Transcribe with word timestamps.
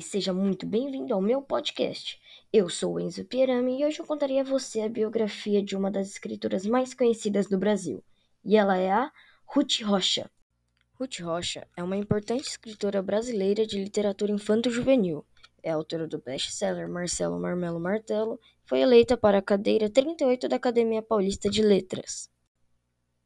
e 0.00 0.02
seja 0.02 0.32
muito 0.32 0.66
bem-vindo 0.66 1.12
ao 1.12 1.20
meu 1.20 1.42
podcast. 1.42 2.18
Eu 2.50 2.70
sou 2.70 2.94
o 2.94 3.00
Enzo 3.00 3.22
Pierami 3.22 3.82
e 3.82 3.84
hoje 3.84 4.00
eu 4.00 4.06
contarei 4.06 4.40
a 4.40 4.42
você 4.42 4.80
a 4.80 4.88
biografia 4.88 5.62
de 5.62 5.76
uma 5.76 5.90
das 5.90 6.08
escritoras 6.08 6.64
mais 6.64 6.94
conhecidas 6.94 7.48
do 7.48 7.58
Brasil, 7.58 8.02
e 8.42 8.56
ela 8.56 8.78
é 8.78 8.90
a 8.90 9.12
Ruth 9.44 9.82
Rocha. 9.82 10.30
Ruth 10.94 11.20
Rocha 11.20 11.68
é 11.76 11.82
uma 11.82 11.98
importante 11.98 12.48
escritora 12.48 13.02
brasileira 13.02 13.66
de 13.66 13.78
literatura 13.78 14.32
infanto-juvenil. 14.32 15.22
É 15.62 15.70
autora 15.70 16.08
do 16.08 16.18
best-seller 16.18 16.88
Marcelo 16.88 17.38
Marmelo 17.38 17.78
Martelo, 17.78 18.40
foi 18.64 18.80
eleita 18.80 19.18
para 19.18 19.36
a 19.36 19.42
cadeira 19.42 19.90
38 19.90 20.48
da 20.48 20.56
Academia 20.56 21.02
Paulista 21.02 21.50
de 21.50 21.60
Letras. 21.60 22.30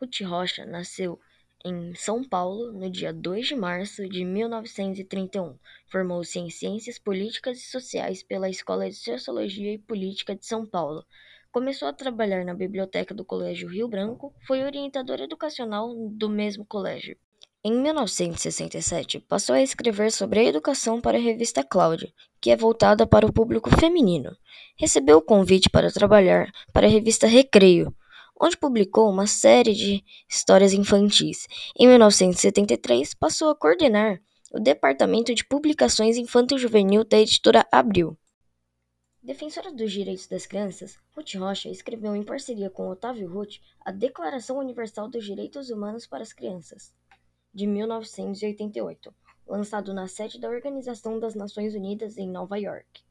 Ruth 0.00 0.20
Rocha 0.22 0.66
nasceu 0.66 1.20
em 1.64 1.94
São 1.94 2.22
Paulo 2.22 2.72
no 2.72 2.90
dia 2.90 3.12
2 3.12 3.46
de 3.46 3.56
março 3.56 4.08
de 4.08 4.24
1931. 4.24 5.56
Formou-se 5.90 6.38
em 6.38 6.50
Ciências 6.50 6.98
Políticas 6.98 7.58
e 7.58 7.62
Sociais 7.62 8.22
pela 8.22 8.48
Escola 8.48 8.88
de 8.88 8.96
Sociologia 8.96 9.72
e 9.72 9.78
Política 9.78 10.34
de 10.34 10.46
São 10.46 10.66
Paulo. 10.66 11.04
Começou 11.50 11.88
a 11.88 11.92
trabalhar 11.92 12.44
na 12.44 12.54
biblioteca 12.54 13.14
do 13.14 13.24
Colégio 13.24 13.68
Rio 13.68 13.88
Branco, 13.88 14.34
foi 14.46 14.62
orientadora 14.62 15.24
educacional 15.24 15.94
do 16.10 16.28
mesmo 16.28 16.64
colégio. 16.66 17.16
Em 17.64 17.72
1967, 17.72 19.18
passou 19.20 19.54
a 19.54 19.60
escrever 19.60 20.12
sobre 20.12 20.38
a 20.38 20.44
educação 20.44 21.00
para 21.00 21.18
a 21.18 21.20
revista 21.20 21.64
Cláudia, 21.64 22.12
que 22.40 22.50
é 22.50 22.56
voltada 22.56 23.06
para 23.06 23.26
o 23.26 23.32
público 23.32 23.70
feminino. 23.76 24.36
Recebeu 24.76 25.18
o 25.18 25.22
convite 25.22 25.68
para 25.68 25.90
trabalhar 25.90 26.52
para 26.72 26.86
a 26.86 26.90
revista 26.90 27.26
Recreio, 27.26 27.92
onde 28.40 28.56
publicou 28.56 29.10
uma 29.10 29.26
série 29.26 29.74
de 29.74 30.04
histórias 30.28 30.72
infantis. 30.72 31.46
Em 31.78 31.86
1973, 31.86 33.14
passou 33.14 33.50
a 33.50 33.54
coordenar 33.56 34.20
o 34.52 34.60
Departamento 34.60 35.34
de 35.34 35.44
Publicações 35.44 36.16
Infanto-Juvenil 36.16 37.04
da 37.04 37.18
editora 37.18 37.66
Abril. 37.70 38.16
Defensora 39.22 39.72
dos 39.72 39.90
direitos 39.90 40.28
das 40.28 40.46
crianças, 40.46 40.98
Ruth 41.16 41.34
Rocha 41.34 41.68
escreveu 41.68 42.14
em 42.14 42.22
parceria 42.22 42.70
com 42.70 42.88
Otávio 42.88 43.28
Ruth 43.28 43.56
a 43.84 43.90
Declaração 43.90 44.58
Universal 44.58 45.08
dos 45.08 45.24
Direitos 45.24 45.68
Humanos 45.68 46.06
para 46.06 46.22
as 46.22 46.32
Crianças, 46.32 46.94
de 47.52 47.66
1988, 47.66 49.12
lançado 49.48 49.92
na 49.92 50.06
sede 50.06 50.38
da 50.38 50.48
Organização 50.48 51.18
das 51.18 51.34
Nações 51.34 51.74
Unidas 51.74 52.16
em 52.16 52.30
Nova 52.30 52.56
York. 52.56 53.05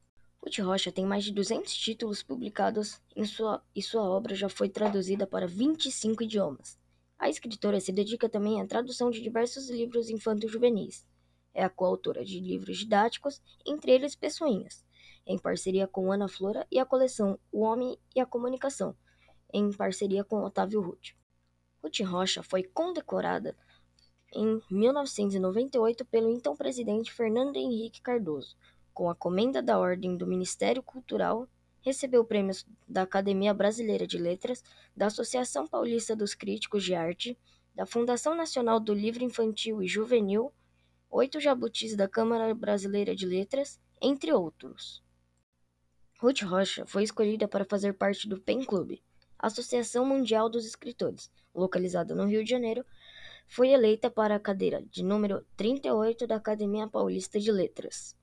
Ruth 0.46 0.60
Rocha 0.60 0.92
tem 0.92 1.04
mais 1.04 1.24
de 1.24 1.32
200 1.32 1.74
títulos 1.74 2.22
publicados 2.22 3.02
sua, 3.24 3.60
e 3.74 3.82
sua 3.82 4.04
obra 4.04 4.32
já 4.32 4.48
foi 4.48 4.68
traduzida 4.68 5.26
para 5.26 5.44
25 5.44 6.22
idiomas. 6.22 6.78
A 7.18 7.28
escritora 7.28 7.80
se 7.80 7.90
dedica 7.90 8.28
também 8.28 8.62
à 8.62 8.66
tradução 8.66 9.10
de 9.10 9.20
diversos 9.20 9.68
livros 9.68 10.08
infanto-juvenis. 10.08 11.04
É 11.52 11.64
a 11.64 11.68
coautora 11.68 12.24
de 12.24 12.38
livros 12.38 12.78
didáticos, 12.78 13.42
entre 13.66 13.90
eles 13.90 14.14
Pessoinhas, 14.14 14.84
em 15.26 15.36
parceria 15.36 15.88
com 15.88 16.12
Ana 16.12 16.28
Flora, 16.28 16.64
e 16.70 16.78
a 16.78 16.86
coleção 16.86 17.36
O 17.50 17.62
Homem 17.62 17.98
e 18.14 18.20
a 18.20 18.26
Comunicação, 18.26 18.94
em 19.52 19.72
parceria 19.72 20.22
com 20.22 20.44
Otávio 20.44 20.80
Ruth. 20.80 21.16
Ruth 21.82 22.00
Rocha 22.08 22.44
foi 22.44 22.62
condecorada 22.62 23.56
em 24.32 24.62
1998 24.70 26.04
pelo 26.04 26.30
então 26.30 26.54
presidente 26.54 27.12
Fernando 27.12 27.56
Henrique 27.56 28.00
Cardoso 28.00 28.56
com 28.96 29.10
a 29.10 29.14
Comenda 29.14 29.60
da 29.62 29.78
Ordem 29.78 30.16
do 30.16 30.26
Ministério 30.26 30.82
Cultural, 30.82 31.46
recebeu 31.82 32.24
prêmios 32.24 32.66
da 32.88 33.02
Academia 33.02 33.52
Brasileira 33.52 34.06
de 34.06 34.16
Letras, 34.16 34.64
da 34.96 35.08
Associação 35.08 35.68
Paulista 35.68 36.16
dos 36.16 36.32
Críticos 36.32 36.82
de 36.82 36.94
Arte, 36.94 37.38
da 37.74 37.84
Fundação 37.84 38.34
Nacional 38.34 38.80
do 38.80 38.94
Livro 38.94 39.22
Infantil 39.22 39.82
e 39.82 39.86
Juvenil, 39.86 40.50
oito 41.10 41.38
jabutis 41.38 41.94
da 41.94 42.08
Câmara 42.08 42.54
Brasileira 42.54 43.14
de 43.14 43.26
Letras, 43.26 43.78
entre 44.00 44.32
outros. 44.32 45.04
Ruth 46.18 46.40
Rocha 46.40 46.86
foi 46.86 47.02
escolhida 47.02 47.46
para 47.46 47.66
fazer 47.66 47.92
parte 47.92 48.26
do 48.26 48.40
PEN 48.40 48.64
Club, 48.64 48.98
Associação 49.38 50.06
Mundial 50.06 50.48
dos 50.48 50.64
Escritores, 50.64 51.30
localizada 51.54 52.14
no 52.14 52.24
Rio 52.24 52.42
de 52.42 52.48
Janeiro, 52.48 52.82
foi 53.46 53.68
eleita 53.68 54.10
para 54.10 54.36
a 54.36 54.40
cadeira 54.40 54.82
de 54.90 55.04
número 55.04 55.44
38 55.54 56.26
da 56.26 56.36
Academia 56.36 56.88
Paulista 56.88 57.38
de 57.38 57.52
Letras. 57.52 58.16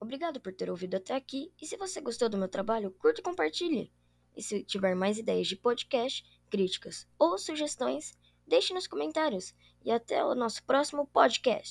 Obrigado 0.00 0.40
por 0.40 0.52
ter 0.52 0.70
ouvido 0.70 0.96
até 0.96 1.14
aqui 1.14 1.52
e 1.60 1.66
se 1.66 1.76
você 1.76 2.00
gostou 2.00 2.28
do 2.28 2.38
meu 2.38 2.48
trabalho, 2.48 2.92
curta 2.92 3.20
e 3.20 3.24
compartilhe. 3.24 3.92
E 4.36 4.42
se 4.42 4.62
tiver 4.62 4.94
mais 4.94 5.18
ideias 5.18 5.48
de 5.48 5.56
podcast, 5.56 6.24
críticas 6.48 7.08
ou 7.18 7.36
sugestões, 7.36 8.16
deixe 8.46 8.72
nos 8.72 8.86
comentários. 8.86 9.52
E 9.84 9.90
até 9.90 10.24
o 10.24 10.34
nosso 10.34 10.62
próximo 10.62 11.06
podcast. 11.08 11.66